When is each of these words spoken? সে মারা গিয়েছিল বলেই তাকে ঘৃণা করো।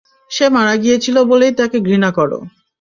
সে 0.31 0.45
মারা 0.49 0.75
গিয়েছিল 0.83 1.17
বলেই 1.31 1.53
তাকে 1.59 1.77
ঘৃণা 1.87 2.09
করো। 2.17 2.39